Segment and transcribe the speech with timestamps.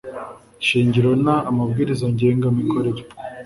[0.67, 3.01] shingiro n amabwiriza ngenga mikorere